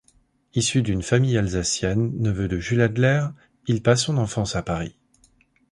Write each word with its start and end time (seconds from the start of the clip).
Issu 0.55 0.81
d'une 0.81 1.03
famille 1.03 1.37
alsacienne, 1.37 2.11
neveu 2.19 2.47
de 2.47 2.57
Jules 2.57 2.81
Adler, 2.81 3.27
il 3.67 3.83
passe 3.83 4.05
son 4.05 4.17
enfance 4.17 4.55
à 4.55 4.63
Paris. 4.63 4.95